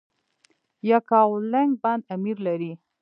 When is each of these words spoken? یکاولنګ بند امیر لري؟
یکاولنګ 0.91 1.69
بند 1.83 2.01
امیر 2.15 2.37
لري؟ 2.45 2.71